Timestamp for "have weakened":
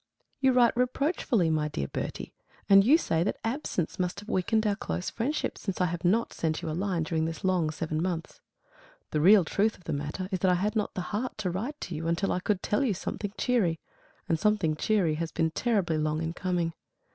4.19-4.65